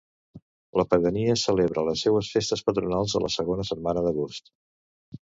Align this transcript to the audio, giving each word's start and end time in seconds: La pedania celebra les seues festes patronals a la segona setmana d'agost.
La 0.79 0.85
pedania 0.93 1.35
celebra 1.41 1.83
les 1.89 2.05
seues 2.07 2.29
festes 2.37 2.63
patronals 2.69 3.13
a 3.19 3.21
la 3.25 3.29
segona 3.35 3.67
setmana 3.71 4.03
d'agost. 4.07 4.51